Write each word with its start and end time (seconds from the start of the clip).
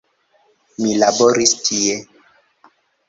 Mi 0.79 0.95
laboris 1.03 1.53
tie. 1.67 2.01